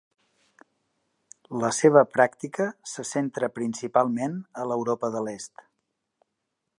La 1.63 1.69
seva 1.79 2.03
pràctica 2.15 2.67
se 2.93 3.05
centra 3.09 3.51
principalment 3.59 4.35
a 4.63 4.69
l'Europa 4.73 5.13
de 5.17 5.25
l'est. 5.29 5.67